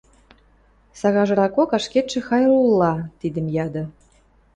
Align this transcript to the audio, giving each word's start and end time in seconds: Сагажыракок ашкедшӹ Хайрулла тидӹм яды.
Сагажыракок 0.99 1.69
ашкедшӹ 1.77 2.19
Хайрулла 2.27 2.93
тидӹм 3.19 3.47
яды. 3.65 3.83